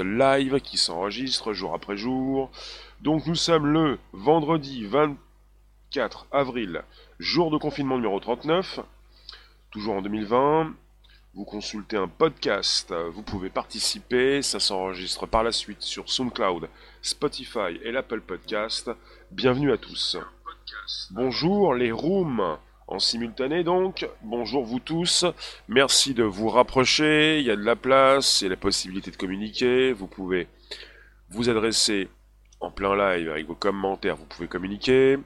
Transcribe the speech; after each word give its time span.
live 0.00 0.60
qui 0.60 0.76
s'enregistre 0.76 1.52
jour 1.52 1.74
après 1.74 1.96
jour. 1.96 2.50
Donc 3.00 3.26
nous 3.26 3.34
sommes 3.34 3.66
le 3.66 3.98
vendredi 4.12 4.84
24 4.84 6.26
avril, 6.32 6.82
jour 7.18 7.50
de 7.50 7.56
confinement 7.56 7.96
numéro 7.96 8.20
39, 8.20 8.80
toujours 9.70 9.94
en 9.94 10.02
2020. 10.02 10.74
Vous 11.34 11.44
consultez 11.44 11.96
un 11.96 12.08
podcast, 12.08 12.92
vous 13.12 13.22
pouvez 13.22 13.50
participer, 13.50 14.42
ça 14.42 14.58
s'enregistre 14.60 15.26
par 15.26 15.44
la 15.44 15.52
suite 15.52 15.82
sur 15.82 16.10
SoundCloud, 16.10 16.68
Spotify 17.02 17.78
et 17.82 17.92
l'Apple 17.92 18.20
Podcast. 18.20 18.90
Bienvenue 19.30 19.72
à 19.72 19.78
tous. 19.78 20.18
Bonjour 21.10 21.74
les 21.74 21.92
rooms 21.92 22.58
en 22.90 22.98
simultané 22.98 23.62
donc. 23.62 24.08
Bonjour 24.22 24.64
vous 24.64 24.80
tous, 24.80 25.24
merci 25.68 26.12
de 26.12 26.24
vous 26.24 26.48
rapprocher, 26.48 27.38
il 27.38 27.46
y 27.46 27.50
a 27.50 27.56
de 27.56 27.62
la 27.62 27.76
place, 27.76 28.40
il 28.40 28.44
y 28.44 28.46
a 28.48 28.50
la 28.50 28.56
possibilité 28.56 29.12
de 29.12 29.16
communiquer, 29.16 29.92
vous 29.92 30.08
pouvez 30.08 30.48
vous 31.30 31.48
adresser 31.48 32.08
en 32.58 32.72
plein 32.72 32.96
live 32.96 33.30
avec 33.30 33.46
vos 33.46 33.54
commentaires, 33.54 34.16
vous 34.16 34.24
pouvez 34.24 34.48
communiquer. 34.48 35.18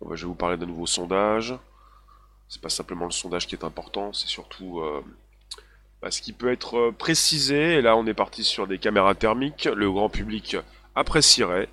Bon, 0.00 0.14
je 0.14 0.22
vais 0.22 0.28
vous 0.28 0.34
parler 0.34 0.58
d'un 0.58 0.66
nouveau 0.66 0.86
sondage. 0.86 1.54
C'est 2.48 2.60
pas 2.60 2.68
simplement 2.68 3.06
le 3.06 3.12
sondage 3.12 3.46
qui 3.46 3.54
est 3.54 3.64
important, 3.64 4.12
c'est 4.12 4.28
surtout 4.28 4.80
euh, 4.80 5.02
bah, 6.02 6.10
ce 6.10 6.20
qui 6.20 6.34
peut 6.34 6.52
être 6.52 6.76
euh, 6.76 6.92
précisé. 6.92 7.76
Et 7.76 7.82
là, 7.82 7.96
on 7.96 8.06
est 8.06 8.14
parti 8.14 8.44
sur 8.44 8.66
des 8.66 8.78
caméras 8.78 9.14
thermiques. 9.14 9.64
Le 9.64 9.90
grand 9.90 10.10
public 10.10 10.58
apprécierait 10.94 11.70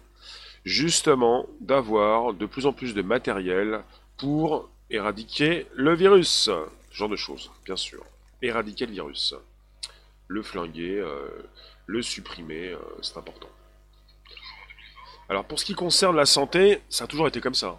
justement 0.64 1.46
d'avoir 1.60 2.34
de 2.34 2.46
plus 2.46 2.66
en 2.66 2.72
plus 2.72 2.94
de 2.94 3.02
matériel 3.02 3.82
pour 4.18 4.70
éradiquer 4.90 5.68
le 5.76 5.94
virus. 5.94 6.50
Ce 6.92 6.98
genre 6.98 7.10
de 7.10 7.16
choses, 7.16 7.52
bien 7.66 7.76
sûr. 7.76 8.04
Éradiquer 8.42 8.86
le 8.86 8.94
virus. 8.94 9.36
Le 10.28 10.42
flinguer, 10.42 11.00
euh, 11.00 11.28
le 11.86 12.02
supprimer, 12.02 12.70
euh, 12.70 12.78
c'est 13.02 13.18
important. 13.18 13.50
Alors 15.30 15.46
pour 15.46 15.60
ce 15.60 15.66
qui 15.66 15.74
concerne 15.74 16.16
la 16.16 16.26
santé, 16.26 16.82
ça 16.90 17.06
a 17.06 17.08
toujours 17.08 17.28
été 17.28 17.42
comme 17.42 17.54
ça. 17.54 17.78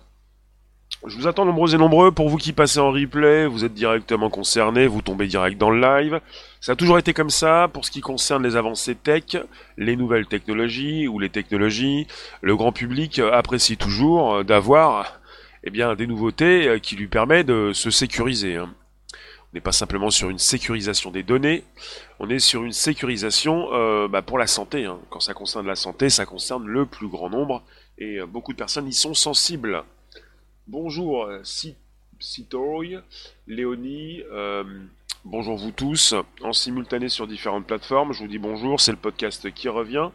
Je 1.06 1.16
vous 1.16 1.26
attends 1.26 1.44
nombreux 1.44 1.74
et 1.74 1.78
nombreux. 1.78 2.10
Pour 2.10 2.28
vous 2.28 2.38
qui 2.38 2.52
passez 2.52 2.80
en 2.80 2.90
replay, 2.90 3.46
vous 3.46 3.64
êtes 3.64 3.74
directement 3.74 4.30
concernés, 4.30 4.86
vous 4.86 5.00
tombez 5.00 5.28
direct 5.28 5.56
dans 5.56 5.70
le 5.70 5.80
live. 5.80 6.20
Ça 6.60 6.72
a 6.72 6.76
toujours 6.76 6.98
été 6.98 7.12
comme 7.12 7.30
ça. 7.30 7.68
Pour 7.72 7.84
ce 7.84 7.90
qui 7.90 8.00
concerne 8.00 8.42
les 8.42 8.56
avancées 8.56 8.96
tech, 8.96 9.36
les 9.76 9.96
nouvelles 9.96 10.26
technologies 10.26 11.06
ou 11.06 11.18
les 11.18 11.28
technologies, 11.28 12.06
le 12.40 12.56
grand 12.56 12.72
public 12.72 13.20
apprécie 13.20 13.76
toujours 13.76 14.44
d'avoir 14.44 15.20
eh 15.64 15.70
bien, 15.70 15.94
des 15.94 16.06
nouveautés 16.06 16.68
euh, 16.68 16.78
qui 16.78 16.96
lui 16.96 17.08
permettent 17.08 17.46
de 17.46 17.72
se 17.72 17.90
sécuriser. 17.90 18.56
Hein. 18.56 18.74
On 19.12 19.54
n'est 19.54 19.60
pas 19.60 19.72
simplement 19.72 20.10
sur 20.10 20.28
une 20.28 20.38
sécurisation 20.38 21.10
des 21.10 21.22
données, 21.22 21.64
on 22.18 22.28
est 22.28 22.38
sur 22.38 22.64
une 22.64 22.72
sécurisation 22.72 23.68
euh, 23.72 24.08
bah, 24.08 24.22
pour 24.22 24.38
la 24.38 24.46
santé. 24.46 24.84
Hein. 24.84 24.98
Quand 25.10 25.20
ça 25.20 25.34
concerne 25.34 25.66
la 25.66 25.76
santé, 25.76 26.10
ça 26.10 26.26
concerne 26.26 26.66
le 26.66 26.84
plus 26.86 27.08
grand 27.08 27.30
nombre 27.30 27.62
et 27.96 28.18
euh, 28.18 28.26
beaucoup 28.26 28.52
de 28.52 28.58
personnes 28.58 28.86
y 28.86 28.92
sont 28.92 29.14
sensibles. 29.14 29.84
Bonjour, 30.66 31.30
Citori, 32.20 32.96
Léonie, 33.46 34.22
bonjour 35.30 35.58
vous 35.58 35.72
tous, 35.72 36.14
en 36.42 36.54
simultané 36.54 37.10
sur 37.10 37.26
différentes 37.26 37.66
plateformes. 37.66 38.12
Je 38.14 38.20
vous 38.20 38.28
dis 38.28 38.38
bonjour, 38.38 38.80
c'est 38.80 38.92
le 38.92 38.96
podcast 38.98 39.52
qui 39.52 39.68
revient 39.68 40.08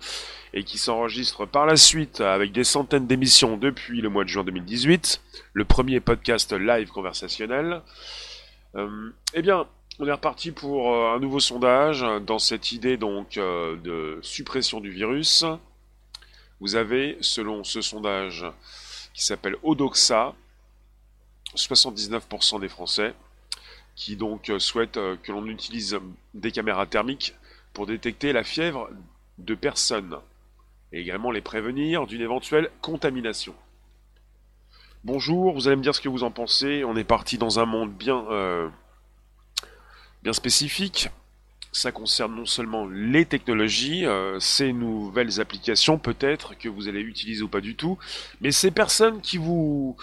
et 0.53 0.63
qui 0.63 0.79
s'enregistre 0.79 1.45
par 1.45 1.67
la 1.67 1.75
suite 1.75 2.19
avec 2.19 2.51
des 2.51 2.63
centaines 2.63 3.05
d'émissions 3.05 3.55
depuis 3.55 4.01
le 4.01 4.09
mois 4.09 4.23
de 4.23 4.29
juin 4.29 4.43
2018, 4.43 5.21
le 5.53 5.65
premier 5.65 5.99
podcast 5.99 6.51
live 6.53 6.89
conversationnel. 6.89 7.81
Euh, 8.75 9.11
eh 9.35 9.43
bien, 9.43 9.67
on 9.99 10.07
est 10.07 10.11
reparti 10.11 10.51
pour 10.51 10.91
euh, 10.91 11.15
un 11.15 11.19
nouveau 11.19 11.39
sondage 11.39 12.03
dans 12.25 12.39
cette 12.39 12.71
idée 12.71 12.97
donc 12.97 13.37
euh, 13.37 13.75
de 13.77 14.17
suppression 14.23 14.81
du 14.81 14.89
virus. 14.89 15.45
Vous 16.59 16.75
avez, 16.75 17.17
selon 17.21 17.63
ce 17.63 17.81
sondage 17.81 18.45
qui 19.13 19.23
s'appelle 19.23 19.57
Odoxa, 19.61 20.33
79% 21.55 22.59
des 22.59 22.69
Français 22.69 23.13
qui 23.95 24.15
donc 24.15 24.51
souhaitent 24.59 24.99
que 25.23 25.31
l'on 25.31 25.45
utilise 25.45 25.99
des 26.33 26.51
caméras 26.51 26.85
thermiques 26.85 27.35
pour 27.73 27.85
détecter 27.85 28.33
la 28.33 28.43
fièvre 28.43 28.89
de 29.37 29.55
personnes 29.55 30.17
et 30.91 31.01
également 31.01 31.31
les 31.31 31.41
prévenir 31.41 32.05
d'une 32.05 32.21
éventuelle 32.21 32.69
contamination. 32.81 33.55
Bonjour, 35.03 35.53
vous 35.53 35.67
allez 35.67 35.75
me 35.75 35.81
dire 35.81 35.95
ce 35.95 35.99
que 35.99 36.07
vous 36.07 36.23
en 36.23 36.31
pensez. 36.31 36.83
On 36.85 36.95
est 36.95 37.03
parti 37.03 37.37
dans 37.37 37.59
un 37.59 37.65
monde 37.65 37.91
bien, 37.91 38.23
euh, 38.29 38.69
bien 40.21 40.33
spécifique. 40.33 41.09
Ça 41.73 41.91
concerne 41.91 42.35
non 42.35 42.45
seulement 42.45 42.87
les 42.87 43.25
technologies, 43.25 44.05
euh, 44.05 44.39
ces 44.39 44.71
nouvelles 44.71 45.41
applications 45.41 45.97
peut-être 45.97 46.55
que 46.57 46.69
vous 46.69 46.87
allez 46.87 47.01
utiliser 47.01 47.41
ou 47.41 47.47
pas 47.47 47.61
du 47.61 47.75
tout, 47.75 47.97
mais 48.39 48.51
ces 48.51 48.69
personnes 48.69 49.21
qui 49.21 49.37
vous 49.37 49.97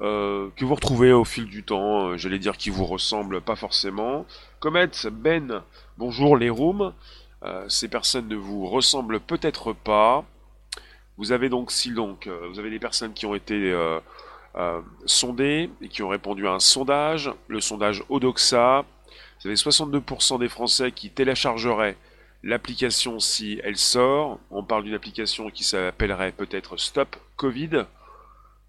euh, 0.00 0.48
que 0.56 0.64
vous 0.64 0.74
retrouvez 0.74 1.12
au 1.12 1.24
fil 1.24 1.46
du 1.46 1.62
temps, 1.62 2.16
j'allais 2.16 2.38
dire 2.38 2.56
qui 2.56 2.70
vous 2.70 2.86
ressemblent 2.86 3.40
pas 3.40 3.56
forcément. 3.56 4.26
Comet, 4.60 4.90
Ben, 5.10 5.62
bonjour 5.98 6.36
les 6.36 6.50
rooms. 6.50 6.92
Euh, 7.42 7.68
ces 7.68 7.88
personnes 7.88 8.28
ne 8.28 8.36
vous 8.36 8.66
ressemblent 8.66 9.20
peut-être 9.20 9.72
pas. 9.72 10.24
Vous 11.16 11.32
avez 11.32 11.48
donc, 11.48 11.70
si 11.70 11.92
donc, 11.92 12.26
euh, 12.26 12.48
vous 12.50 12.58
avez 12.58 12.70
des 12.70 12.78
personnes 12.78 13.12
qui 13.12 13.26
ont 13.26 13.34
été 13.34 13.72
euh, 13.72 14.80
sondées 15.06 15.70
et 15.80 15.88
qui 15.88 16.02
ont 16.02 16.08
répondu 16.08 16.46
à 16.46 16.52
un 16.52 16.60
sondage, 16.60 17.30
le 17.48 17.60
sondage 17.60 18.04
Odoxa. 18.08 18.84
Vous 19.40 19.46
avez 19.46 19.56
62% 19.56 20.38
des 20.38 20.48
Français 20.48 20.92
qui 20.92 21.10
téléchargeraient 21.10 21.96
l'application 22.42 23.20
si 23.20 23.60
elle 23.64 23.76
sort. 23.76 24.38
On 24.50 24.62
parle 24.62 24.84
d'une 24.84 24.94
application 24.94 25.50
qui 25.50 25.64
s'appellerait 25.64 26.32
peut-être 26.32 26.76
Stop 26.76 27.16
Covid, 27.36 27.84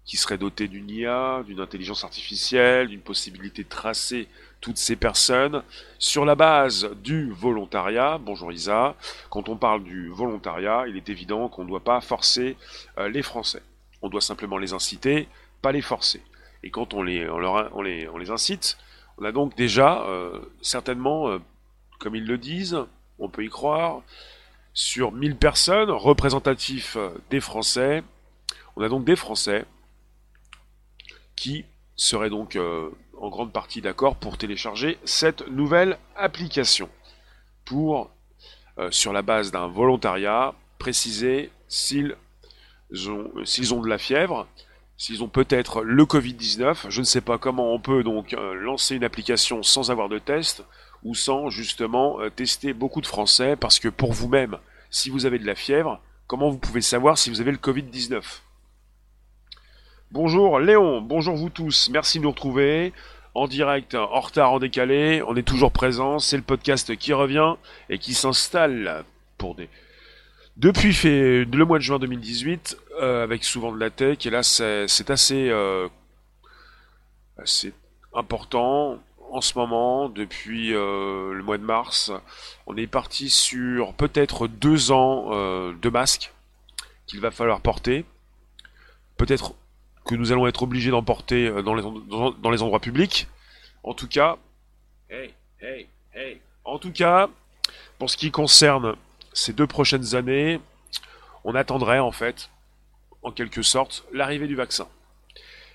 qui 0.04 0.16
serait 0.16 0.38
dotée 0.38 0.68
d'une 0.68 0.90
IA, 0.90 1.42
d'une 1.46 1.60
intelligence 1.60 2.04
artificielle, 2.04 2.88
d'une 2.88 3.00
possibilité 3.00 3.62
de 3.62 3.68
tracer 3.68 4.28
toutes 4.60 4.76
ces 4.76 4.96
personnes 4.96 5.62
sur 5.98 6.24
la 6.24 6.34
base 6.34 6.90
du 7.02 7.30
volontariat. 7.30 8.18
Bonjour 8.18 8.52
Isa. 8.52 8.96
Quand 9.30 9.48
on 9.48 9.56
parle 9.56 9.84
du 9.84 10.08
volontariat, 10.08 10.84
il 10.88 10.96
est 10.96 11.08
évident 11.08 11.48
qu'on 11.48 11.64
ne 11.64 11.68
doit 11.68 11.84
pas 11.84 12.00
forcer 12.00 12.56
euh, 12.98 13.08
les 13.08 13.22
Français. 13.22 13.62
On 14.02 14.08
doit 14.08 14.20
simplement 14.20 14.58
les 14.58 14.72
inciter, 14.72 15.28
pas 15.62 15.72
les 15.72 15.82
forcer. 15.82 16.20
Et 16.64 16.70
quand 16.70 16.94
on 16.94 17.02
les, 17.02 17.28
on 17.28 17.82
les, 17.82 18.30
incite, 18.30 18.78
on 19.18 19.24
a 19.24 19.32
donc 19.32 19.56
déjà 19.56 20.02
euh, 20.02 20.40
certainement, 20.60 21.28
euh, 21.28 21.38
comme 21.98 22.16
ils 22.16 22.26
le 22.26 22.38
disent, 22.38 22.78
on 23.18 23.28
peut 23.28 23.44
y 23.44 23.48
croire, 23.48 24.02
sur 24.74 25.12
1000 25.12 25.36
personnes 25.36 25.90
représentatifs 25.90 26.96
des 27.30 27.40
Français, 27.40 28.02
on 28.74 28.82
a 28.82 28.88
donc 28.88 29.04
des 29.04 29.16
Français 29.16 29.66
qui 31.42 31.64
seraient 31.96 32.30
donc 32.30 32.56
en 33.22 33.28
grande 33.28 33.52
partie 33.52 33.80
d'accord 33.80 34.16
pour 34.16 34.36
télécharger 34.36 34.98
cette 35.04 35.46
nouvelle 35.48 35.98
application. 36.16 36.88
Pour, 37.64 38.10
euh, 38.78 38.90
sur 38.90 39.12
la 39.12 39.22
base 39.22 39.52
d'un 39.52 39.68
volontariat, 39.68 40.54
préciser 40.78 41.50
s'ils 41.68 42.16
ont, 43.08 43.30
s'ils 43.44 43.72
ont 43.72 43.80
de 43.80 43.88
la 43.88 43.98
fièvre, 43.98 44.48
s'ils 44.96 45.22
ont 45.22 45.28
peut-être 45.28 45.82
le 45.82 46.04
Covid-19. 46.04 46.90
Je 46.90 47.00
ne 47.00 47.04
sais 47.04 47.20
pas 47.20 47.38
comment 47.38 47.72
on 47.72 47.78
peut 47.78 48.02
donc 48.02 48.34
euh, 48.34 48.54
lancer 48.54 48.96
une 48.96 49.04
application 49.04 49.62
sans 49.62 49.90
avoir 49.90 50.08
de 50.08 50.18
test 50.18 50.64
ou 51.04 51.14
sans 51.14 51.48
justement 51.48 52.20
euh, 52.20 52.30
tester 52.30 52.72
beaucoup 52.72 53.00
de 53.00 53.06
Français 53.06 53.56
parce 53.56 53.78
que 53.78 53.88
pour 53.88 54.12
vous-même, 54.12 54.58
si 54.90 55.10
vous 55.10 55.26
avez 55.26 55.38
de 55.38 55.46
la 55.46 55.54
fièvre, 55.54 56.00
comment 56.26 56.50
vous 56.50 56.58
pouvez 56.58 56.82
savoir 56.82 57.18
si 57.18 57.30
vous 57.30 57.40
avez 57.40 57.52
le 57.52 57.58
Covid-19 57.58 58.22
Bonjour 60.12 60.60
Léon, 60.60 61.00
bonjour 61.00 61.36
vous 61.36 61.48
tous, 61.48 61.88
merci 61.88 62.18
de 62.18 62.24
nous 62.24 62.32
retrouver. 62.32 62.92
En 63.34 63.48
direct, 63.48 63.94
en 63.94 64.20
retard, 64.20 64.52
en 64.52 64.58
décalé, 64.58 65.22
on 65.26 65.34
est 65.36 65.42
toujours 65.42 65.72
présent, 65.72 66.18
c'est 66.18 66.36
le 66.36 66.42
podcast 66.42 66.94
qui 66.98 67.14
revient 67.14 67.54
et 67.88 67.96
qui 67.96 68.12
s'installe 68.12 69.06
pour 69.38 69.54
des... 69.54 69.70
Depuis 70.58 70.92
le 71.02 71.64
mois 71.64 71.78
de 71.78 71.82
juin 71.82 71.98
2018, 71.98 72.76
euh, 73.00 73.24
avec 73.24 73.42
souvent 73.42 73.72
de 73.72 73.80
la 73.80 73.88
tech, 73.88 74.26
et 74.26 74.28
là 74.28 74.42
c'est 74.42 75.08
assez, 75.08 75.48
euh, 75.48 75.88
assez 77.38 77.72
important 78.12 78.98
en 79.30 79.40
ce 79.40 79.56
moment, 79.56 80.10
depuis 80.10 80.74
euh, 80.74 81.32
le 81.32 81.42
mois 81.42 81.56
de 81.56 81.64
mars. 81.64 82.12
On 82.66 82.76
est 82.76 82.86
parti 82.86 83.30
sur 83.30 83.94
peut-être 83.94 84.46
deux 84.46 84.92
ans 84.92 85.30
de 85.72 85.88
masques 85.88 86.34
qu'il 87.06 87.20
va 87.20 87.30
falloir 87.30 87.62
porter. 87.62 88.04
Peut-être 89.16 89.54
que 90.04 90.14
nous 90.14 90.32
allons 90.32 90.46
être 90.46 90.62
obligés 90.62 90.90
d'emporter 90.90 91.46
euh, 91.46 91.62
dans 91.62 91.74
les, 91.74 91.82
dans, 91.82 92.50
les 92.50 92.62
endroits 92.62 92.80
publics. 92.80 93.28
En 93.82 93.94
tout 93.94 94.08
cas, 94.08 94.36
hey, 95.10 95.32
hey, 95.60 95.86
hey. 96.14 96.40
En 96.64 96.78
tout 96.78 96.92
cas, 96.92 97.28
pour 97.98 98.10
ce 98.10 98.16
qui 98.16 98.30
concerne 98.30 98.94
ces 99.32 99.52
deux 99.52 99.66
prochaines 99.66 100.14
années, 100.14 100.60
on 101.44 101.54
attendrait 101.54 101.98
en 101.98 102.12
fait, 102.12 102.50
en 103.22 103.32
quelque 103.32 103.62
sorte, 103.62 104.04
l'arrivée 104.12 104.46
du 104.46 104.54
vaccin. 104.54 104.86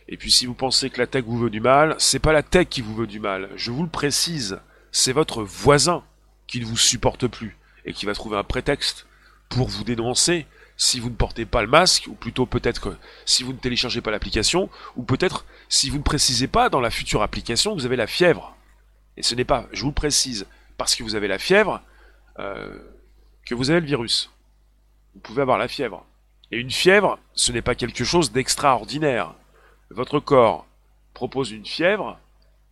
Et 0.10 0.16
puis 0.16 0.32
si 0.32 0.46
vous 0.46 0.54
pensez 0.54 0.90
que 0.90 1.00
la 1.00 1.08
tech 1.08 1.26
vous 1.26 1.38
veut 1.38 1.50
du 1.50 1.60
mal, 1.60 1.96
c'est 1.98 2.20
pas 2.20 2.32
la 2.32 2.44
tech 2.44 2.68
qui 2.70 2.82
vous 2.82 2.96
veut 2.96 3.08
du 3.08 3.20
mal. 3.20 3.50
Je 3.56 3.72
vous 3.72 3.84
le 3.84 3.90
précise, 3.90 4.60
c'est 4.92 5.12
votre 5.12 5.44
voisin 5.44 6.04
qui 6.48 6.62
ne 6.62 6.66
vous 6.66 6.78
supporte 6.78 7.28
plus 7.28 7.58
et 7.86 7.94
qui 7.94 8.06
va 8.06 8.14
trouver 8.14 8.38
un 8.38 8.44
prétexte 8.44 9.06
pour 9.50 9.68
vous 9.68 9.84
dénoncer 9.84 10.46
si 10.78 11.00
vous 11.00 11.10
ne 11.10 11.16
portez 11.16 11.46
pas 11.46 11.64
le 11.64 11.68
masque, 11.68 12.06
ou 12.08 12.14
plutôt 12.14 12.46
peut-être 12.46 12.98
si 13.26 13.44
vous 13.44 13.52
ne 13.52 13.58
téléchargez 13.58 14.02
pas 14.02 14.12
l'application, 14.12 14.70
ou 14.96 15.04
peut-être 15.04 15.46
si 15.70 15.90
vous 15.90 15.98
ne 15.98 16.04
précisez 16.04 16.48
pas 16.48 16.70
dans 16.70 16.80
la 16.80 16.92
future 16.92 17.24
application 17.24 17.76
que 17.76 17.80
vous 17.80 17.86
avez 17.86 17.96
la 17.96 18.08
fièvre. 18.08 18.56
Et 19.18 19.24
ce 19.24 19.34
n'est 19.34 19.44
pas, 19.44 19.68
je 19.74 19.82
vous 19.82 19.90
le 19.90 19.94
précise, 19.94 20.46
parce 20.78 20.96
que 20.96 21.04
vous 21.04 21.16
avez 21.16 21.28
la 21.28 21.40
fièvre, 21.40 21.82
euh, 22.40 22.78
que 23.46 23.56
vous 23.56 23.72
avez 23.72 23.80
le 23.80 23.88
virus. 23.88 24.30
Vous 25.16 25.20
pouvez 25.22 25.42
avoir 25.42 25.58
la 25.58 25.68
fièvre. 25.68 26.06
Et 26.52 26.58
une 26.58 26.72
fièvre, 26.72 27.20
ce 27.34 27.52
n'est 27.52 27.64
pas 27.64 27.76
quelque 27.76 28.04
chose 28.04 28.32
d'extraordinaire. 28.32 29.34
Votre 29.90 30.20
corps 30.20 30.68
propose 31.16 31.52
une 31.52 31.66
fièvre, 31.66 32.20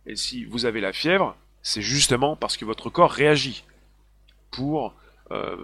et 0.06 0.14
si 0.14 0.44
vous 0.44 0.64
avez 0.64 0.80
la 0.80 0.92
fièvre, 0.92 1.36
c'est 1.62 1.82
justement 1.82 2.36
parce 2.36 2.56
que 2.56 2.64
votre 2.64 2.88
corps 2.88 3.10
réagit 3.10 3.64
pour, 4.52 4.94
euh, 5.32 5.56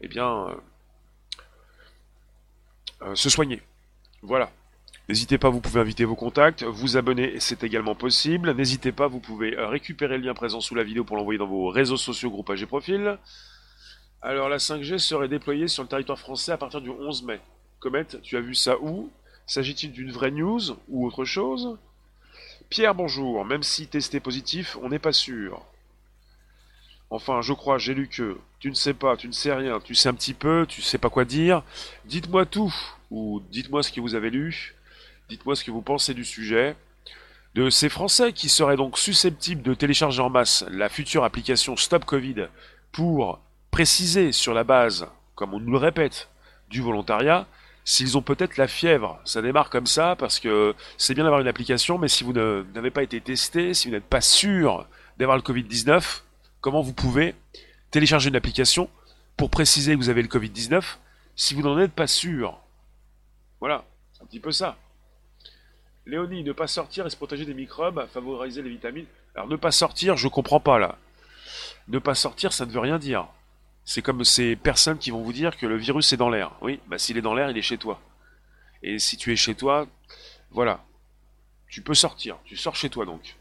eh 0.00 0.06
bien, 0.06 0.46
euh, 0.48 0.54
se 3.14 3.28
soigner. 3.28 3.62
Voilà. 4.22 4.50
N'hésitez 5.08 5.36
pas, 5.36 5.50
vous 5.50 5.60
pouvez 5.60 5.80
inviter 5.80 6.06
vos 6.06 6.14
contacts, 6.14 6.62
vous 6.62 6.96
abonner, 6.96 7.38
c'est 7.38 7.62
également 7.62 7.94
possible. 7.94 8.54
N'hésitez 8.54 8.90
pas, 8.90 9.06
vous 9.06 9.20
pouvez 9.20 9.54
euh, 9.54 9.68
récupérer 9.68 10.16
le 10.16 10.24
lien 10.24 10.32
présent 10.32 10.62
sous 10.62 10.74
la 10.74 10.82
vidéo 10.82 11.04
pour 11.04 11.18
l'envoyer 11.18 11.36
dans 11.36 11.46
vos 11.46 11.68
réseaux 11.68 11.98
sociaux, 11.98 12.30
groupages 12.30 12.62
et 12.62 12.66
profils. 12.66 13.18
Alors 14.22 14.48
la 14.48 14.56
5G 14.56 14.96
serait 14.96 15.28
déployée 15.28 15.68
sur 15.68 15.82
le 15.82 15.90
territoire 15.90 16.18
français 16.18 16.52
à 16.52 16.56
partir 16.56 16.80
du 16.80 16.88
11 16.88 17.24
mai. 17.24 17.40
Comet, 17.80 18.06
tu 18.22 18.38
as 18.38 18.40
vu 18.40 18.54
ça 18.54 18.78
où? 18.80 19.10
S'agit-il 19.46 19.92
d'une 19.92 20.10
vraie 20.10 20.30
news 20.30 20.62
ou 20.88 21.06
autre 21.06 21.26
chose? 21.26 21.76
Pierre, 22.70 22.94
bonjour. 22.94 23.44
Même 23.44 23.62
si 23.62 23.86
testé 23.86 24.20
positif, 24.20 24.78
on 24.80 24.88
n'est 24.88 24.98
pas 24.98 25.12
sûr. 25.12 25.60
Enfin, 27.10 27.42
je 27.42 27.52
crois, 27.52 27.76
j'ai 27.76 27.92
lu 27.92 28.08
que 28.08 28.38
tu 28.64 28.70
ne 28.70 28.74
sais 28.74 28.94
pas, 28.94 29.14
tu 29.14 29.28
ne 29.28 29.32
sais 29.32 29.52
rien, 29.52 29.78
tu 29.78 29.94
sais 29.94 30.08
un 30.08 30.14
petit 30.14 30.32
peu, 30.32 30.64
tu 30.66 30.80
sais 30.80 30.96
pas 30.96 31.10
quoi 31.10 31.26
dire. 31.26 31.62
Dites-moi 32.06 32.46
tout, 32.46 32.74
ou 33.10 33.42
dites-moi 33.50 33.82
ce 33.82 33.92
que 33.92 34.00
vous 34.00 34.14
avez 34.14 34.30
lu, 34.30 34.74
dites-moi 35.28 35.54
ce 35.54 35.62
que 35.64 35.70
vous 35.70 35.82
pensez 35.82 36.14
du 36.14 36.24
sujet. 36.24 36.74
De 37.54 37.68
ces 37.68 37.90
Français 37.90 38.32
qui 38.32 38.48
seraient 38.48 38.78
donc 38.78 38.96
susceptibles 38.96 39.60
de 39.60 39.74
télécharger 39.74 40.22
en 40.22 40.30
masse 40.30 40.64
la 40.70 40.88
future 40.88 41.24
application 41.24 41.76
Stop 41.76 42.06
Covid 42.06 42.46
pour 42.90 43.38
préciser 43.70 44.32
sur 44.32 44.54
la 44.54 44.64
base, 44.64 45.08
comme 45.34 45.52
on 45.52 45.60
nous 45.60 45.72
le 45.72 45.76
répète, 45.76 46.30
du 46.70 46.80
volontariat, 46.80 47.46
s'ils 47.84 48.16
ont 48.16 48.22
peut-être 48.22 48.56
la 48.56 48.66
fièvre. 48.66 49.20
Ça 49.26 49.42
démarre 49.42 49.68
comme 49.68 49.86
ça 49.86 50.16
parce 50.18 50.40
que 50.40 50.74
c'est 50.96 51.12
bien 51.12 51.24
d'avoir 51.24 51.42
une 51.42 51.48
application, 51.48 51.98
mais 51.98 52.08
si 52.08 52.24
vous 52.24 52.32
n'avez 52.32 52.90
pas 52.90 53.02
été 53.02 53.20
testé, 53.20 53.74
si 53.74 53.88
vous 53.88 53.94
n'êtes 53.94 54.04
pas 54.04 54.22
sûr 54.22 54.86
d'avoir 55.18 55.36
le 55.36 55.42
Covid-19, 55.42 56.22
comment 56.62 56.80
vous 56.80 56.94
pouvez 56.94 57.34
télécharger 57.94 58.28
une 58.28 58.34
application 58.34 58.90
pour 59.36 59.50
préciser 59.50 59.92
que 59.92 59.98
vous 59.98 60.08
avez 60.08 60.22
le 60.22 60.26
Covid-19 60.26 60.82
si 61.36 61.54
vous 61.54 61.62
n'en 61.62 61.78
êtes 61.78 61.92
pas 61.92 62.08
sûr. 62.08 62.58
Voilà, 63.60 63.84
un 64.20 64.26
petit 64.26 64.40
peu 64.40 64.50
ça. 64.50 64.76
Léonie, 66.04 66.42
ne 66.42 66.50
pas 66.50 66.66
sortir 66.66 67.06
et 67.06 67.10
se 67.10 67.16
protéger 67.16 67.44
des 67.44 67.54
microbes, 67.54 68.04
favoriser 68.12 68.62
les 68.62 68.70
vitamines. 68.70 69.06
Alors 69.36 69.46
ne 69.46 69.54
pas 69.54 69.70
sortir, 69.70 70.16
je 70.16 70.26
comprends 70.26 70.58
pas 70.58 70.80
là. 70.80 70.98
Ne 71.86 72.00
pas 72.00 72.16
sortir, 72.16 72.52
ça 72.52 72.66
ne 72.66 72.72
veut 72.72 72.80
rien 72.80 72.98
dire. 72.98 73.28
C'est 73.84 74.02
comme 74.02 74.24
ces 74.24 74.56
personnes 74.56 74.98
qui 74.98 75.12
vont 75.12 75.22
vous 75.22 75.32
dire 75.32 75.56
que 75.56 75.66
le 75.66 75.76
virus 75.76 76.12
est 76.12 76.16
dans 76.16 76.30
l'air. 76.30 76.50
Oui, 76.62 76.80
bah 76.88 76.98
s'il 76.98 77.16
est 77.16 77.22
dans 77.22 77.34
l'air, 77.34 77.48
il 77.48 77.56
est 77.56 77.62
chez 77.62 77.78
toi. 77.78 78.00
Et 78.82 78.98
si 78.98 79.16
tu 79.16 79.32
es 79.32 79.36
chez 79.36 79.54
toi, 79.54 79.86
voilà. 80.50 80.84
Tu 81.68 81.80
peux 81.80 81.94
sortir. 81.94 82.38
Tu 82.44 82.56
sors 82.56 82.74
chez 82.74 82.90
toi 82.90 83.06
donc. 83.06 83.36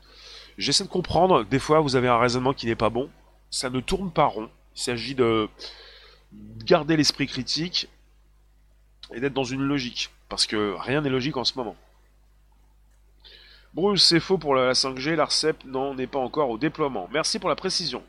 J'essaie 0.59 0.83
de 0.83 0.89
comprendre, 0.89 1.43
des 1.43 1.57
fois 1.57 1.79
vous 1.79 1.95
avez 1.95 2.07
un 2.07 2.19
raisonnement 2.19 2.53
qui 2.53 2.67
n'est 2.67 2.75
pas 2.75 2.91
bon, 2.91 3.09
ça 3.53 3.69
ne 3.69 3.79
tourne 3.81 4.11
pas 4.11 4.25
rond, 4.25 4.49
il 4.75 4.81
s'agit 4.81 5.13
de 5.13 5.47
garder 6.65 6.97
l'esprit 6.97 7.27
critique 7.27 7.87
et 9.13 9.19
d'être 9.19 9.33
dans 9.33 9.43
une 9.43 9.61
logique, 9.61 10.09
parce 10.27 10.47
que 10.47 10.73
rien 10.79 11.01
n'est 11.01 11.11
logique 11.11 11.37
en 11.37 11.43
ce 11.43 11.55
moment. 11.55 11.75
Bruce, 13.75 14.03
c'est 14.03 14.19
faux 14.19 14.39
pour 14.39 14.55
la 14.55 14.73
5G, 14.73 15.13
l'ARCEP 15.13 15.65
n'en 15.65 15.95
est 15.99 16.07
pas 16.07 16.17
encore 16.17 16.49
au 16.49 16.57
déploiement. 16.57 17.07
Merci 17.13 17.37
pour 17.37 17.47
la 17.47 17.55
précision. 17.55 18.03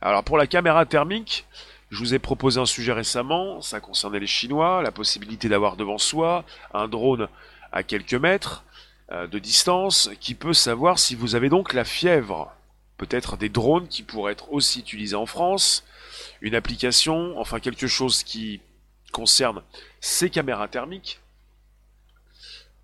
Alors 0.00 0.24
pour 0.24 0.38
la 0.38 0.48
caméra 0.48 0.84
thermique, 0.86 1.46
je 1.90 1.98
vous 1.98 2.12
ai 2.12 2.18
proposé 2.18 2.60
un 2.60 2.66
sujet 2.66 2.92
récemment, 2.92 3.60
ça 3.60 3.78
concernait 3.78 4.18
les 4.18 4.26
Chinois, 4.26 4.82
la 4.82 4.90
possibilité 4.90 5.48
d'avoir 5.48 5.76
devant 5.76 5.98
soi 5.98 6.44
un 6.74 6.88
drone 6.88 7.28
à 7.70 7.84
quelques 7.84 8.14
mètres, 8.14 8.64
euh, 9.12 9.28
de 9.28 9.38
distance 9.38 10.10
qui 10.18 10.34
peut 10.34 10.52
savoir 10.52 10.98
si 10.98 11.14
vous 11.14 11.36
avez 11.36 11.48
donc 11.48 11.74
la 11.74 11.84
fièvre. 11.84 12.52
Peut-être 12.96 13.36
des 13.36 13.48
drones 13.48 13.88
qui 13.88 14.02
pourraient 14.02 14.32
être 14.32 14.52
aussi 14.52 14.80
utilisés 14.80 15.16
en 15.16 15.26
France, 15.26 15.84
une 16.40 16.54
application, 16.54 17.38
enfin 17.38 17.60
quelque 17.60 17.86
chose 17.86 18.22
qui 18.22 18.60
concerne 19.12 19.62
ces 20.00 20.30
caméras 20.30 20.68
thermiques. 20.68 21.20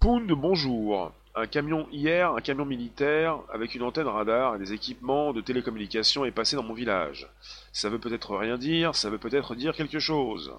Pound, 0.01 0.31
bonjour. 0.33 1.13
Un 1.35 1.47
camion 1.47 1.89
hier, 1.91 2.33
un 2.33 2.41
camion 2.43 2.67
militaire 2.67 3.39
avec 3.51 3.75
une 3.75 3.83
antenne 3.83 4.07
radar 4.07 4.57
et 4.57 4.59
des 4.59 4.75
équipements 4.75 5.33
de 5.33 5.41
télécommunication 5.41 6.27
est 6.27 6.31
passé 6.31 6.57
dans 6.57 6.63
mon 6.63 6.75
village. 6.75 7.27
Ça 7.73 7.89
veut 7.89 7.99
peut-être 7.99 8.37
rien 8.37 8.59
dire, 8.59 8.95
ça 8.95 9.09
veut 9.09 9.19
peut-être 9.19 9.55
dire 9.55 9.75
quelque 9.75 9.99
chose. 9.99 10.53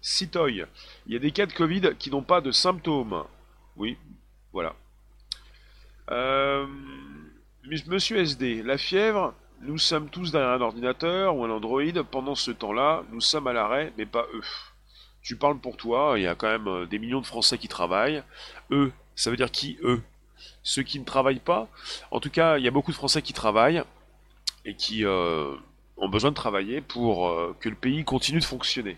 Citoy, 0.00 0.64
il 1.06 1.12
y 1.12 1.16
a 1.16 1.20
des 1.20 1.30
cas 1.30 1.46
de 1.46 1.52
Covid 1.52 1.94
qui 1.98 2.10
n'ont 2.10 2.22
pas 2.22 2.40
de 2.40 2.50
symptômes. 2.50 3.24
Oui, 3.76 3.96
voilà. 4.52 4.74
Euh, 7.66 7.76
monsieur 7.86 8.18
SD, 8.18 8.62
la 8.62 8.78
fièvre, 8.78 9.34
nous 9.62 9.78
sommes 9.78 10.08
tous 10.08 10.32
derrière 10.32 10.50
un 10.50 10.60
ordinateur 10.60 11.36
ou 11.36 11.44
un 11.44 11.50
Android. 11.50 11.82
Pendant 12.10 12.34
ce 12.34 12.50
temps-là, 12.50 13.04
nous 13.12 13.20
sommes 13.20 13.46
à 13.46 13.52
l'arrêt, 13.52 13.92
mais 13.96 14.06
pas 14.06 14.26
eux. 14.34 14.42
Tu 15.22 15.36
parles 15.36 15.58
pour 15.58 15.76
toi, 15.76 16.14
il 16.16 16.22
y 16.22 16.26
a 16.26 16.34
quand 16.34 16.48
même 16.48 16.68
euh, 16.68 16.86
des 16.86 16.98
millions 16.98 17.20
de 17.20 17.26
Français 17.26 17.58
qui 17.58 17.68
travaillent. 17.68 18.22
Eux, 18.70 18.92
ça 19.14 19.30
veut 19.30 19.36
dire 19.36 19.50
qui 19.50 19.78
eux? 19.82 20.02
Ceux 20.62 20.82
qui 20.82 21.00
ne 21.00 21.04
travaillent 21.04 21.40
pas? 21.40 21.68
En 22.10 22.20
tout 22.20 22.30
cas, 22.30 22.58
il 22.58 22.64
y 22.64 22.68
a 22.68 22.70
beaucoup 22.70 22.92
de 22.92 22.96
Français 22.96 23.22
qui 23.22 23.32
travaillent 23.32 23.82
et 24.64 24.74
qui 24.74 25.04
euh, 25.04 25.54
ont 25.96 26.08
besoin 26.08 26.30
de 26.30 26.36
travailler 26.36 26.80
pour 26.80 27.32
que 27.60 27.68
le 27.68 27.74
pays 27.74 28.04
continue 28.04 28.40
de 28.40 28.44
fonctionner. 28.44 28.96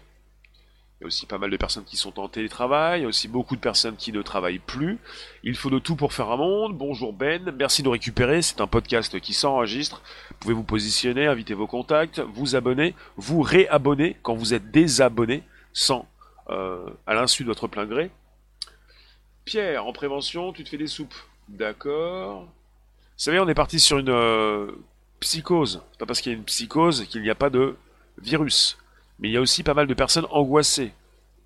Il 1.00 1.04
y 1.04 1.04
a 1.04 1.06
aussi 1.06 1.26
pas 1.26 1.38
mal 1.38 1.48
de 1.48 1.56
personnes 1.56 1.84
qui 1.84 1.96
sont 1.96 2.18
en 2.18 2.28
télétravail, 2.28 2.98
il 2.98 3.02
y 3.04 3.06
a 3.06 3.08
aussi 3.08 3.28
beaucoup 3.28 3.54
de 3.54 3.60
personnes 3.60 3.94
qui 3.94 4.10
ne 4.10 4.20
travaillent 4.20 4.58
plus. 4.58 4.98
Il 5.44 5.54
faut 5.54 5.70
de 5.70 5.78
tout 5.78 5.94
pour 5.94 6.12
faire 6.12 6.28
un 6.28 6.36
monde. 6.36 6.76
Bonjour 6.76 7.12
Ben, 7.12 7.54
merci 7.56 7.84
de 7.84 7.88
récupérer, 7.88 8.42
c'est 8.42 8.60
un 8.60 8.66
podcast 8.66 9.20
qui 9.20 9.32
s'enregistre. 9.32 10.02
Vous 10.30 10.36
pouvez 10.40 10.54
vous 10.54 10.64
positionner, 10.64 11.28
inviter 11.28 11.54
vos 11.54 11.68
contacts, 11.68 12.18
vous 12.18 12.56
abonner, 12.56 12.96
vous 13.16 13.42
réabonner 13.42 14.16
quand 14.22 14.34
vous 14.34 14.54
êtes 14.54 14.72
désabonné, 14.72 15.44
sans, 15.72 16.08
euh, 16.50 16.90
à 17.06 17.14
l'insu 17.14 17.44
de 17.44 17.48
votre 17.48 17.68
plein 17.68 17.86
gré. 17.86 18.10
Pierre, 19.44 19.86
en 19.86 19.92
prévention, 19.92 20.52
tu 20.52 20.64
te 20.64 20.68
fais 20.68 20.78
des 20.78 20.88
soupes. 20.88 21.14
D'accord. 21.48 22.40
Vous 22.42 22.48
savez, 23.24 23.38
on 23.38 23.46
est 23.46 23.54
parti 23.54 23.78
sur 23.78 23.98
une 23.98 24.08
euh, 24.08 24.72
psychose. 25.20 25.80
pas 26.00 26.06
parce 26.06 26.20
qu'il 26.20 26.32
y 26.32 26.34
a 26.34 26.38
une 26.38 26.44
psychose 26.44 27.04
qu'il 27.04 27.22
n'y 27.22 27.30
a 27.30 27.36
pas 27.36 27.50
de 27.50 27.76
virus. 28.20 28.76
Mais 29.18 29.28
il 29.28 29.32
y 29.32 29.36
a 29.36 29.40
aussi 29.40 29.62
pas 29.62 29.74
mal 29.74 29.86
de 29.86 29.94
personnes 29.94 30.26
angoissées 30.30 30.92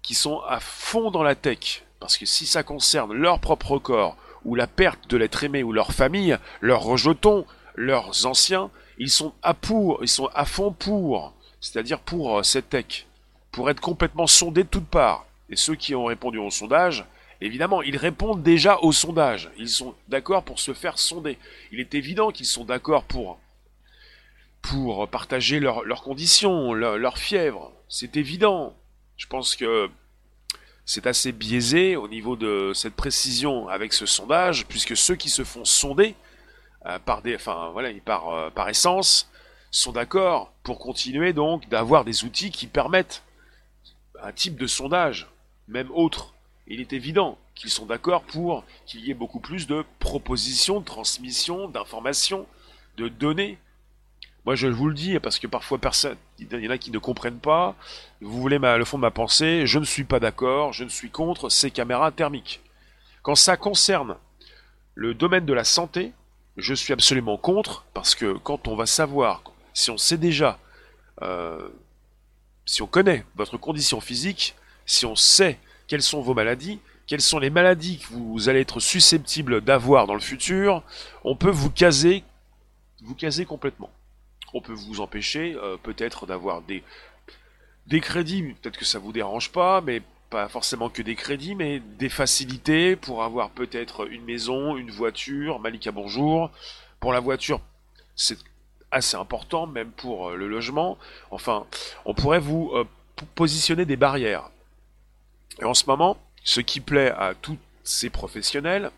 qui 0.02 0.14
sont 0.14 0.40
à 0.40 0.60
fond 0.60 1.10
dans 1.10 1.22
la 1.22 1.34
tech. 1.34 1.84
Parce 2.00 2.18
que 2.18 2.26
si 2.26 2.46
ça 2.46 2.62
concerne 2.62 3.12
leur 3.12 3.38
propre 3.38 3.78
corps, 3.78 4.16
ou 4.44 4.54
la 4.54 4.66
perte 4.66 5.08
de 5.08 5.16
l'être 5.16 5.44
aimé, 5.44 5.62
ou 5.62 5.72
leur 5.72 5.92
famille, 5.92 6.36
leurs 6.60 6.82
rejetons, 6.82 7.46
leurs 7.76 8.26
anciens, 8.26 8.70
ils 8.98 9.10
sont 9.10 9.32
à 9.42 9.54
pour, 9.54 9.98
ils 10.02 10.08
sont 10.08 10.28
à 10.34 10.44
fond 10.44 10.72
pour, 10.72 11.32
c'est-à-dire 11.60 12.00
pour 12.00 12.38
euh, 12.38 12.42
cette 12.42 12.70
tech, 12.70 13.06
pour 13.52 13.70
être 13.70 13.80
complètement 13.80 14.26
sondés 14.26 14.64
de 14.64 14.68
toutes 14.68 14.88
parts. 14.88 15.26
Et 15.48 15.56
ceux 15.56 15.74
qui 15.74 15.94
ont 15.94 16.06
répondu 16.06 16.38
au 16.38 16.50
sondage, 16.50 17.04
évidemment, 17.40 17.82
ils 17.82 17.96
répondent 17.96 18.42
déjà 18.42 18.78
au 18.80 18.92
sondage. 18.92 19.50
Ils 19.58 19.68
sont 19.68 19.94
d'accord 20.08 20.42
pour 20.42 20.58
se 20.58 20.72
faire 20.72 20.98
sonder. 20.98 21.38
Il 21.70 21.80
est 21.80 21.94
évident 21.94 22.30
qu'ils 22.30 22.46
sont 22.46 22.64
d'accord 22.64 23.04
pour 23.04 23.38
pour 24.62 25.08
partager 25.08 25.60
leurs 25.60 26.02
conditions, 26.02 26.72
leur, 26.72 27.18
fièvre. 27.18 27.72
C'est 27.88 28.16
évident. 28.16 28.74
Je 29.16 29.26
pense 29.26 29.56
que 29.56 29.90
c'est 30.86 31.06
assez 31.06 31.32
biaisé 31.32 31.96
au 31.96 32.08
niveau 32.08 32.36
de 32.36 32.72
cette 32.74 32.94
précision 32.94 33.68
avec 33.68 33.92
ce 33.92 34.06
sondage, 34.06 34.66
puisque 34.66 34.96
ceux 34.96 35.16
qui 35.16 35.28
se 35.28 35.44
font 35.44 35.64
sonder 35.64 36.14
euh, 36.86 36.98
par 36.98 37.22
des, 37.22 37.34
enfin 37.34 37.72
euh, 37.76 38.50
par 38.50 38.68
essence, 38.68 39.30
sont 39.70 39.92
d'accord 39.92 40.52
pour 40.62 40.78
continuer 40.78 41.32
donc 41.32 41.68
d'avoir 41.68 42.04
des 42.04 42.24
outils 42.24 42.50
qui 42.50 42.66
permettent 42.66 43.22
un 44.22 44.32
type 44.32 44.56
de 44.56 44.66
sondage, 44.66 45.28
même 45.68 45.90
autre. 45.92 46.34
Il 46.66 46.80
est 46.80 46.92
évident 46.92 47.38
qu'ils 47.54 47.70
sont 47.70 47.86
d'accord 47.86 48.22
pour 48.22 48.64
qu'il 48.86 49.04
y 49.04 49.10
ait 49.10 49.14
beaucoup 49.14 49.40
plus 49.40 49.66
de 49.66 49.84
propositions, 49.98 50.80
de 50.80 50.84
transmission, 50.84 51.68
d'informations, 51.68 52.46
de 52.96 53.08
données 53.08 53.58
moi, 54.44 54.56
je 54.56 54.66
vous 54.66 54.88
le 54.88 54.94
dis 54.94 55.18
parce 55.20 55.38
que 55.38 55.46
parfois 55.46 55.78
personne, 55.78 56.16
il 56.38 56.52
y 56.52 56.68
en 56.68 56.70
a 56.70 56.78
qui 56.78 56.90
ne 56.90 56.98
comprennent 56.98 57.38
pas. 57.38 57.76
Vous 58.20 58.40
voulez 58.40 58.58
le 58.58 58.84
fond 58.84 58.98
de 58.98 59.02
ma 59.02 59.10
pensée 59.12 59.66
Je 59.66 59.78
ne 59.78 59.84
suis 59.84 60.04
pas 60.04 60.18
d'accord. 60.18 60.72
Je 60.72 60.84
ne 60.84 60.88
suis 60.88 61.10
contre 61.10 61.48
ces 61.48 61.70
caméras 61.70 62.10
thermiques. 62.10 62.60
Quand 63.22 63.36
ça 63.36 63.56
concerne 63.56 64.16
le 64.94 65.14
domaine 65.14 65.46
de 65.46 65.52
la 65.52 65.64
santé, 65.64 66.12
je 66.56 66.74
suis 66.74 66.92
absolument 66.92 67.36
contre 67.36 67.84
parce 67.94 68.14
que 68.14 68.32
quand 68.32 68.66
on 68.66 68.74
va 68.74 68.86
savoir, 68.86 69.42
si 69.74 69.90
on 69.90 69.96
sait 69.96 70.18
déjà 70.18 70.58
euh, 71.22 71.68
si 72.66 72.82
on 72.82 72.86
connaît 72.86 73.24
votre 73.36 73.56
condition 73.56 74.00
physique, 74.00 74.54
si 74.86 75.06
on 75.06 75.16
sait 75.16 75.58
quelles 75.86 76.02
sont 76.02 76.20
vos 76.20 76.34
maladies, 76.34 76.80
quelles 77.06 77.20
sont 77.20 77.38
les 77.38 77.50
maladies 77.50 77.98
que 77.98 78.12
vous 78.12 78.48
allez 78.48 78.60
être 78.60 78.80
susceptibles 78.80 79.60
d'avoir 79.60 80.06
dans 80.06 80.14
le 80.14 80.20
futur, 80.20 80.82
on 81.24 81.36
peut 81.36 81.50
vous 81.50 81.70
caser, 81.70 82.24
vous 83.02 83.14
caser 83.14 83.44
complètement. 83.44 83.90
On 84.54 84.60
peut 84.60 84.72
vous 84.72 85.00
empêcher 85.00 85.54
euh, 85.54 85.76
peut-être 85.82 86.26
d'avoir 86.26 86.62
des, 86.62 86.82
crédits, 88.00 88.54
peut-être 88.60 88.78
que 88.78 88.84
ça 88.84 88.98
vous 88.98 89.12
dérange 89.12 89.50
pas, 89.50 89.80
mais 89.80 90.02
pas 90.30 90.48
forcément 90.48 90.88
que 90.88 91.02
des 91.02 91.14
crédits, 91.14 91.54
mais 91.54 91.80
des 91.80 92.08
facilités 92.08 92.96
pour 92.96 93.22
avoir 93.22 93.50
peut-être 93.50 94.10
une 94.10 94.24
maison, 94.24 94.76
une 94.76 94.90
voiture. 94.90 95.58
Malika, 95.58 95.92
bonjour. 95.92 96.50
Pour 97.00 97.12
la 97.12 97.20
voiture, 97.20 97.60
c'est 98.14 98.38
assez 98.90 99.16
important, 99.16 99.66
même 99.66 99.90
pour 99.90 100.30
euh, 100.30 100.36
le 100.36 100.48
logement. 100.48 100.98
Enfin, 101.30 101.66
on 102.04 102.14
pourrait 102.14 102.38
vous 102.38 102.70
euh, 102.74 102.84
positionner 103.34 103.84
des 103.84 103.96
barrières. 103.96 104.50
Et 105.60 105.64
en 105.64 105.74
ce 105.74 105.84
moment, 105.86 106.16
ce 106.44 106.60
qui 106.60 106.80
plaît 106.80 107.10
à 107.10 107.34
tous 107.34 107.58
ces 107.84 108.10
professionnels, 108.10 108.90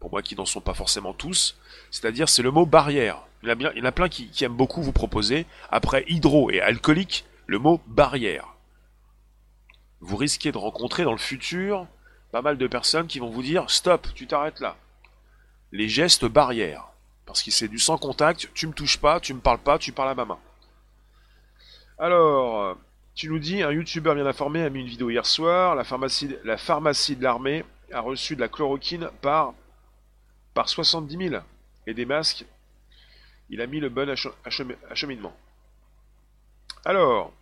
pour 0.00 0.10
moi 0.10 0.22
qui 0.22 0.36
n'en 0.36 0.46
sont 0.46 0.60
pas 0.60 0.74
forcément 0.74 1.12
tous, 1.12 1.56
c'est-à-dire 1.90 2.28
c'est 2.28 2.42
le 2.42 2.50
mot 2.50 2.66
barrière. 2.66 3.27
Il 3.42 3.48
y, 3.48 3.78
y 3.78 3.82
en 3.82 3.84
a 3.84 3.92
plein 3.92 4.08
qui, 4.08 4.30
aiment 4.42 4.56
beaucoup 4.56 4.82
vous 4.82 4.92
proposer, 4.92 5.46
après 5.70 6.04
hydro 6.08 6.50
et 6.50 6.60
alcoolique, 6.60 7.24
le 7.46 7.58
mot 7.58 7.80
barrière. 7.86 8.54
Vous 10.00 10.16
risquez 10.16 10.52
de 10.52 10.58
rencontrer 10.58 11.04
dans 11.04 11.12
le 11.12 11.18
futur 11.18 11.86
pas 12.30 12.42
mal 12.42 12.58
de 12.58 12.66
personnes 12.66 13.06
qui 13.06 13.20
vont 13.20 13.30
vous 13.30 13.42
dire 13.42 13.70
stop, 13.70 14.08
tu 14.14 14.26
t'arrêtes 14.26 14.60
là. 14.60 14.76
Les 15.72 15.88
gestes 15.88 16.26
barrières. 16.26 16.84
Parce 17.26 17.42
que 17.42 17.50
c'est 17.50 17.68
du 17.68 17.78
sans 17.78 17.98
contact, 17.98 18.50
tu 18.54 18.66
me 18.66 18.72
touches 18.72 18.98
pas, 18.98 19.20
tu 19.20 19.34
me 19.34 19.40
parles 19.40 19.58
pas, 19.58 19.78
tu 19.78 19.92
parles 19.92 20.10
à 20.10 20.14
ma 20.14 20.24
main. 20.24 20.38
Alors, 21.98 22.76
tu 23.14 23.28
nous 23.28 23.38
dis, 23.38 23.62
un 23.62 23.72
youtubeur 23.72 24.14
bien 24.14 24.24
informé 24.26 24.62
a 24.62 24.70
mis 24.70 24.80
une 24.80 24.86
vidéo 24.86 25.10
hier 25.10 25.26
soir, 25.26 25.74
la 25.74 25.84
pharmacie, 25.84 26.36
la 26.44 26.56
pharmacie 26.56 27.16
de 27.16 27.22
l'armée 27.22 27.64
a 27.92 28.00
reçu 28.00 28.36
de 28.36 28.40
la 28.40 28.48
chloroquine 28.48 29.10
par, 29.20 29.54
par 30.54 30.68
70 30.68 31.28
000 31.30 31.42
et 31.86 31.94
des 31.94 32.06
masques. 32.06 32.44
Il 33.50 33.60
a 33.60 33.66
mis 33.66 33.80
le 33.80 33.88
bon 33.88 34.14
acheminement. 34.90 35.34
Alors, 36.84 37.32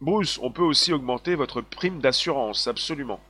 Bruce, 0.00 0.38
on 0.42 0.50
peut 0.50 0.62
aussi 0.62 0.92
augmenter 0.92 1.34
votre 1.34 1.60
prime 1.60 2.00
d'assurance, 2.00 2.66
absolument. 2.66 3.20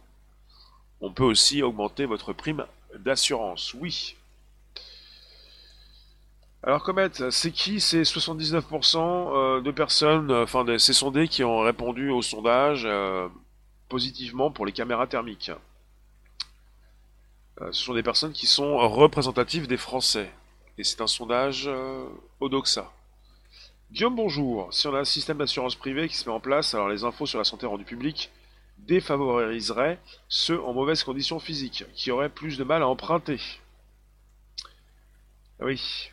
On 1.00 1.12
peut 1.12 1.24
aussi 1.24 1.62
augmenter 1.62 2.06
votre 2.06 2.32
prime 2.32 2.64
d'assurance, 2.98 3.74
oui. 3.74 4.16
Alors 6.64 6.84
Comet, 6.84 7.10
c'est 7.30 7.50
qui 7.50 7.80
ces 7.80 8.02
79% 8.02 8.96
euh, 8.96 9.60
de 9.60 9.70
personnes, 9.72 10.30
euh, 10.30 10.44
enfin 10.44 10.64
ces 10.78 10.92
sondés 10.92 11.26
qui 11.26 11.42
ont 11.42 11.60
répondu 11.60 12.08
au 12.10 12.22
sondage 12.22 12.84
euh, 12.84 13.28
positivement 13.88 14.52
pour 14.52 14.64
les 14.64 14.72
caméras 14.72 15.08
thermiques? 15.08 15.50
Ce 17.60 17.84
sont 17.84 17.94
des 17.94 18.02
personnes 18.02 18.32
qui 18.32 18.46
sont 18.46 18.78
représentatives 18.88 19.66
des 19.66 19.76
Français. 19.76 20.30
C'est 20.82 21.00
un 21.00 21.06
sondage 21.06 21.70
Odoxa. 22.40 22.92
Guillaume, 23.90 24.16
bonjour. 24.16 24.72
Si 24.72 24.86
on 24.86 24.94
a 24.94 25.00
un 25.00 25.04
système 25.04 25.38
d'assurance 25.38 25.76
privée 25.76 26.08
qui 26.08 26.16
se 26.16 26.28
met 26.28 26.34
en 26.34 26.40
place, 26.40 26.74
alors 26.74 26.88
les 26.88 27.04
infos 27.04 27.26
sur 27.26 27.38
la 27.38 27.44
santé 27.44 27.66
rendue 27.66 27.84
publique 27.84 28.30
défavoriseraient 28.78 30.00
ceux 30.28 30.60
en 30.62 30.72
mauvaise 30.72 31.04
condition 31.04 31.38
physique, 31.38 31.84
qui 31.94 32.10
auraient 32.10 32.28
plus 32.28 32.58
de 32.58 32.64
mal 32.64 32.82
à 32.82 32.88
emprunter. 32.88 33.38
Oui, 35.60 36.10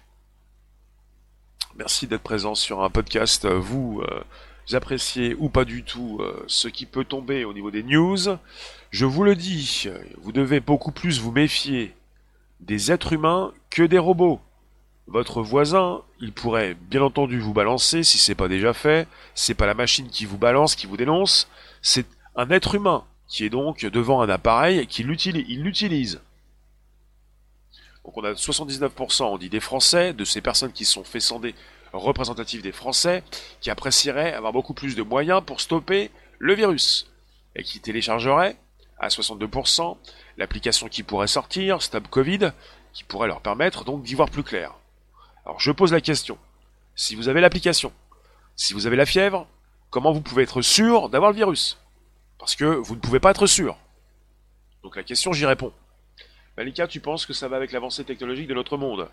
Merci 1.80 2.08
d'être 2.08 2.24
présent 2.24 2.56
sur 2.56 2.84
un 2.84 2.90
podcast. 2.90 3.46
Vous, 3.46 4.02
euh, 4.02 4.76
appréciez 4.76 5.36
ou 5.40 5.50
pas 5.50 5.66
du 5.66 5.84
tout 5.84 6.18
euh, 6.20 6.44
ce 6.48 6.68
qui 6.68 6.86
peut 6.86 7.06
tomber 7.06 7.46
au 7.46 7.54
niveau 7.54 7.72
des 7.72 7.84
news. 7.84 8.18
Je 8.92 9.06
vous 9.06 9.24
le 9.24 9.36
dis, 9.36 9.88
vous 10.22 10.32
devez 10.32 10.60
beaucoup 10.60 10.92
plus 10.92 11.22
vous 11.22 11.32
méfier 11.32 11.96
des 12.60 12.92
êtres 12.92 13.14
humains 13.14 13.54
que 13.70 13.84
des 13.84 13.98
robots. 13.98 14.42
Votre 15.10 15.42
voisin, 15.42 16.04
il 16.22 16.32
pourrait 16.32 16.76
bien 16.76 17.02
entendu 17.02 17.40
vous 17.40 17.52
balancer 17.52 18.04
si 18.04 18.20
c'est 18.20 18.36
pas 18.36 18.48
déjà 18.48 18.74
fait. 18.74 19.08
C'est 19.34 19.56
pas 19.56 19.66
la 19.66 19.74
machine 19.74 20.08
qui 20.08 20.26
vous 20.26 20.38
balance, 20.38 20.76
qui 20.76 20.86
vous 20.86 20.98
dénonce. 20.98 21.50
C'est 21.82 22.06
un 22.36 22.52
être 22.52 22.76
humain 22.76 23.04
qui 23.28 23.44
est 23.44 23.50
donc 23.50 23.84
devant 23.88 24.22
un 24.22 24.30
appareil 24.30 24.78
et 24.78 24.86
qui 24.86 25.02
l'utilise. 25.04 26.22
Donc 28.06 28.18
on 28.18 28.24
a 28.24 28.34
79%, 28.34 29.24
on 29.24 29.38
dit 29.40 29.50
des 29.50 29.60
Français, 29.60 30.14
de 30.14 30.24
ces 30.24 30.42
personnes 30.42 30.74
qui 30.74 30.86
sont 30.86 31.04
fait 31.04 31.20
sonder 31.20 31.56
représentatives 31.92 32.62
des 32.62 32.72
Français, 32.72 33.24
qui 33.62 33.72
apprécieraient 33.72 34.34
avoir 34.34 34.54
beaucoup 34.54 34.76
plus 34.76 34.96
de 34.96 35.02
moyens 35.02 35.42
pour 35.44 35.60
stopper 35.60 36.12
le 36.38 36.54
virus, 36.54 37.10
et 37.56 37.64
qui 37.64 37.80
téléchargeraient 37.80 38.58
à 39.00 39.08
62% 39.08 39.98
l'application 40.38 40.88
qui 40.88 41.02
pourrait 41.02 41.26
sortir, 41.26 41.82
Stop 41.82 42.08
Covid, 42.10 42.52
qui 42.94 43.04
pourrait 43.04 43.28
leur 43.28 43.42
permettre 43.42 43.86
donc 43.86 44.04
d'y 44.04 44.14
voir 44.14 44.30
plus 44.30 44.44
clair. 44.44 44.79
Alors 45.50 45.60
je 45.60 45.72
pose 45.72 45.92
la 45.92 46.00
question, 46.00 46.38
si 46.94 47.16
vous 47.16 47.28
avez 47.28 47.42
l'application, 47.42 47.92
si 48.56 48.76
vous 48.76 48.86
avez 48.86 48.96
la 48.96 49.08
fièvre, 49.08 49.48
comment 49.90 50.12
vous 50.12 50.22
pouvez 50.22 50.44
être 50.44 50.62
sûr 50.62 51.10
d'avoir 51.10 51.32
le 51.32 51.36
virus? 51.36 51.80
Parce 52.38 52.56
que 52.56 52.66
vous 52.66 52.94
ne 52.94 53.00
pouvez 53.00 53.20
pas 53.20 53.32
être 53.32 53.48
sûr. 53.48 53.76
Donc 54.84 54.96
la 54.96 55.02
question, 55.02 55.34
j'y 55.34 55.48
réponds. 55.48 55.74
Malika, 56.56 56.86
tu 56.86 57.00
penses 57.00 57.26
que 57.26 57.34
ça 57.34 57.48
va 57.48 57.56
avec 57.58 57.72
l'avancée 57.72 58.04
technologique 58.04 58.48
de 58.48 58.54
notre 58.54 58.78
monde? 58.78 59.10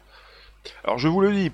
Alors 0.84 0.98
je 0.98 1.08
vous 1.08 1.22
le 1.22 1.32
dis, 1.32 1.52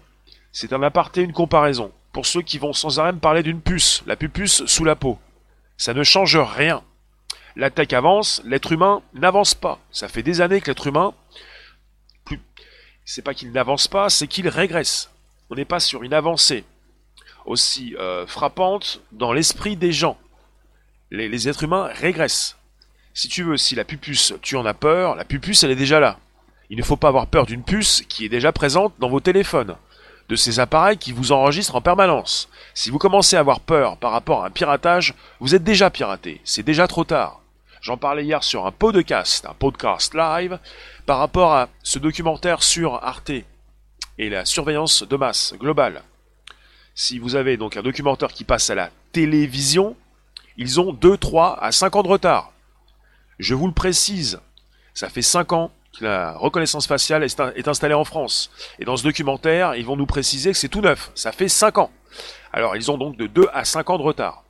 c'est 0.51 0.73
un 0.73 0.83
aparté, 0.83 1.23
une 1.23 1.33
comparaison. 1.33 1.93
Pour 2.13 2.27
ceux 2.27 2.43
qui 2.43 2.59
vont 2.59 2.73
sans 2.73 2.99
arrêt 2.99 3.13
me 3.13 3.21
parler 3.21 3.45
d'une 3.45 3.61
puce, 3.61 4.03
la 4.07 4.17
pupuce 4.17 4.67
sous 4.67 4.85
la 4.85 4.97
peau. 4.97 5.17
Ça 5.77 5.95
ne 5.95 6.03
change 6.03 6.37
rien. 6.37 6.83
La 7.55 7.71
tech 7.71 7.93
avance, 7.93 8.43
l'être 8.45 8.73
humain 8.73 9.01
n'avance 9.15 9.55
pas. 9.55 9.79
Ça 9.93 10.09
fait 10.09 10.25
des 10.25 10.41
années 10.41 10.61
que 10.61 10.73
l'être 10.73 10.89
humain, 10.89 11.15
c'est 13.05 13.23
pas 13.23 13.35
qu'il 13.35 13.53
n'avance 13.53 13.89
pas, 13.89 14.11
c'est 14.11 14.27
qu'il 14.27 14.49
régresse. 14.49 15.11
On 15.51 15.55
n'est 15.55 15.65
pas 15.65 15.81
sur 15.81 16.03
une 16.03 16.15
avancée 16.15 16.65
aussi 17.45 17.97
euh, 17.99 18.27
frappante 18.27 19.01
dans 19.11 19.33
l'esprit 19.33 19.77
des 19.77 19.93
gens. 19.93 20.17
les 21.11 21.49
êtres 21.49 21.65
humains 21.65 21.91
régressent. 21.93 22.57
Si 23.15 23.29
tu 23.29 23.43
veux, 23.43 23.59
si 23.59 23.75
la 23.75 23.85
pupuce, 23.85 24.33
tu 24.41 24.57
en 24.57 24.65
as 24.65 24.75
peur, 24.75 25.17
la 25.17 25.25
pupuce, 25.25 25.63
elle 25.63 25.71
est 25.71 25.77
déjà 25.77 26.01
là. 26.01 26.19
Il 26.71 26.79
ne 26.79 26.83
faut 26.83 26.97
pas 26.97 27.09
avoir 27.09 27.27
peur 27.27 27.45
d'une 27.45 27.63
puce 27.63 28.03
qui 28.09 28.25
est 28.25 28.31
déjà 28.31 28.53
présente 28.53 28.95
dans 28.99 29.11
vos 29.11 29.21
téléphones, 29.21 29.77
de 30.31 30.37
ces 30.37 30.61
appareils 30.61 30.97
qui 30.97 31.13
vous 31.13 31.33
enregistrent 31.33 31.77
en 31.77 31.83
permanence. 31.83 32.49
Si 32.73 32.89
vous 32.89 32.99
commencez 32.99 33.37
à 33.37 33.41
avoir 33.41 33.61
peur 33.61 33.99
par 33.99 34.13
rapport 34.13 34.43
à 34.43 34.47
un 34.47 34.51
piratage, 34.51 35.15
vous 35.41 35.55
êtes 35.55 35.65
déjà 35.65 35.91
piraté, 35.91 36.41
c'est 36.45 36.63
déjà 36.63 36.87
trop 36.87 37.05
tard. 37.05 37.42
J'en 37.83 37.97
parlais 37.97 38.25
hier 38.25 38.45
sur 38.45 38.65
un 38.65 38.71
podcast, 38.71 39.45
un 39.45 39.55
podcast 39.55 40.15
live, 40.15 40.61
par 41.05 41.19
rapport 41.19 41.53
à 41.53 41.69
ce 41.83 41.99
documentaire 41.99 42.63
sur 42.63 43.03
Arte 43.03 43.33
et 44.19 44.31
la 44.31 44.45
surveillance 44.45 45.03
de 45.03 45.17
masse 45.17 45.53
globale. 45.59 46.05
Si 46.95 47.19
vous 47.19 47.35
avez 47.35 47.57
donc 47.57 47.77
un 47.77 47.83
documentaire 47.83 48.33
qui 48.33 48.45
passe 48.45 48.71
à 48.71 48.77
la 48.77 48.91
télévision, 49.11 49.97
ils 50.57 50.79
ont 50.79 50.93
2, 50.93 51.17
3 51.17 51.59
à 51.61 51.73
5 51.73 51.97
ans 51.97 52.03
de 52.05 52.09
retard. 52.09 52.53
Je 53.41 53.53
vous 53.53 53.67
le 53.67 53.75
précise, 53.75 54.39
ça 54.95 55.09
fait 55.09 55.21
5 55.21 55.53
ans 55.53 55.73
que 55.99 56.05
la 56.05 56.37
reconnaissance 56.37 56.87
faciale 56.87 57.25
est, 57.25 57.67
installée 57.67 57.95
en 57.95 58.05
France. 58.05 58.53
Et 58.79 58.85
dans 58.85 58.97
ce 58.97 59.03
documentaire, 59.03 59.75
ils 59.75 59.85
vont 59.85 59.97
nous 59.97 60.07
préciser 60.07 60.53
que 60.53 60.57
c'est 60.57 60.69
tout 60.69 60.83
neuf. 60.83 61.11
Ça 61.17 61.33
fait 61.33 61.49
5 61.49 61.79
ans. 61.79 61.91
Alors, 62.53 62.77
ils 62.77 62.93
ont 62.93 62.97
donc 62.97 63.17
de 63.17 63.27
2 63.27 63.49
à 63.53 63.65
5 63.65 63.91
ans 63.91 63.99
de 63.99 64.05
retard. 64.05 64.45